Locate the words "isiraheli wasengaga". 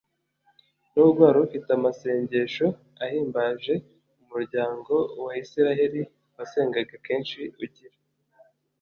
5.43-6.95